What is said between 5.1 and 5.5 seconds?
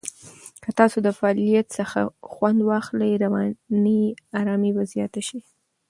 شي.